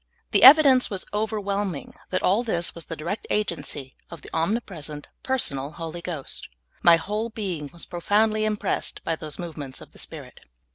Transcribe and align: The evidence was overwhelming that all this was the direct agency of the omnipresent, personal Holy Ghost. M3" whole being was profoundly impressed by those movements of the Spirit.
The 0.31 0.41
evidence 0.41 0.89
was 0.89 1.05
overwhelming 1.13 1.93
that 2.09 2.23
all 2.23 2.41
this 2.43 2.73
was 2.73 2.85
the 2.85 2.95
direct 2.95 3.27
agency 3.29 3.95
of 4.09 4.23
the 4.23 4.31
omnipresent, 4.33 5.09
personal 5.21 5.73
Holy 5.73 6.01
Ghost. 6.01 6.47
M3" 6.83 6.97
whole 6.97 7.29
being 7.29 7.69
was 7.71 7.85
profoundly 7.85 8.43
impressed 8.43 9.03
by 9.03 9.15
those 9.15 9.37
movements 9.37 9.79
of 9.79 9.91
the 9.91 9.99
Spirit. 9.99 10.39